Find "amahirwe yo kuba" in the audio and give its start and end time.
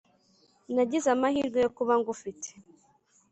1.15-1.93